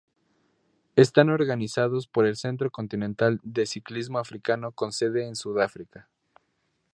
Están 0.95 1.29
organizados 1.29 2.07
por 2.07 2.25
el 2.25 2.35
Centro 2.35 2.71
Continental 2.71 3.39
de 3.43 3.67
Ciclismo 3.67 4.17
Africano 4.17 4.71
con 4.71 4.91
sede 4.93 5.27
en 5.27 5.35
Sudáfrica. 5.35 6.09